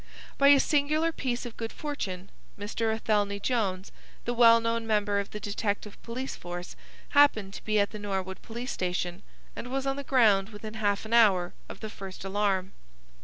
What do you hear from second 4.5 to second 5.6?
known member of the